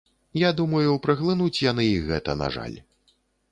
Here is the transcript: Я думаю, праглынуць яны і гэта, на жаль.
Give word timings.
Я 0.43 0.49
думаю, 0.59 0.95
праглынуць 1.03 1.61
яны 1.65 1.85
і 1.91 2.01
гэта, 2.09 2.37
на 2.43 2.51
жаль. 2.59 2.77